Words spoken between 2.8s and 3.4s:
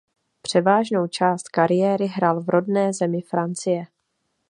zemi